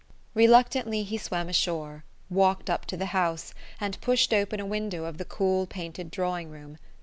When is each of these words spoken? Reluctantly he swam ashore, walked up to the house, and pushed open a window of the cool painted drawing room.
Reluctantly 0.33 1.03
he 1.03 1.15
swam 1.15 1.47
ashore, 1.47 2.03
walked 2.27 2.71
up 2.71 2.87
to 2.87 2.97
the 2.97 3.05
house, 3.13 3.53
and 3.79 4.01
pushed 4.01 4.33
open 4.33 4.59
a 4.59 4.65
window 4.65 5.05
of 5.05 5.19
the 5.19 5.25
cool 5.25 5.67
painted 5.67 6.09
drawing 6.09 6.49
room. 6.49 6.79